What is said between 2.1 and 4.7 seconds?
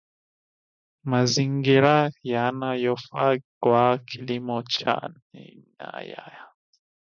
yanayofaa kwa kilimo